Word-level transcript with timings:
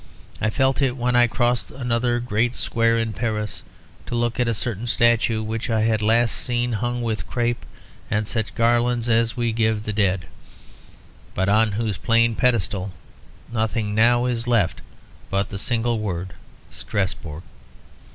I 0.41 0.49
felt 0.49 0.81
it 0.81 0.97
when 0.97 1.15
I 1.15 1.27
crossed 1.27 1.69
another 1.69 2.19
great 2.19 2.55
square 2.55 2.97
in 2.97 3.13
Paris 3.13 3.61
to 4.07 4.15
look 4.15 4.39
at 4.39 4.47
a 4.47 4.53
certain 4.55 4.87
statue, 4.87 5.43
which 5.43 5.69
I 5.69 5.81
had 5.81 6.01
last 6.01 6.33
seen 6.33 6.71
hung 6.73 7.03
with 7.03 7.29
crape 7.29 7.63
and 8.09 8.27
such 8.27 8.55
garlands 8.55 9.09
as 9.09 9.37
we 9.37 9.51
give 9.51 9.83
the 9.83 9.93
dead; 9.93 10.25
but 11.35 11.49
on 11.49 11.73
whose 11.73 11.99
plain 11.99 12.35
pedestal 12.35 12.93
nothing 13.53 13.93
now 13.93 14.25
is 14.25 14.47
left 14.47 14.81
but 15.29 15.49
the 15.49 15.59
single 15.59 15.99
word 15.99 16.33
"Strasbourg." 16.71 17.43